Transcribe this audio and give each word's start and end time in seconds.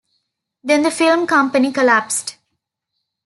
Then 0.63 0.81
the 0.81 0.89
film 0.89 1.27
company 1.27 1.71
collapsed. 1.71 2.37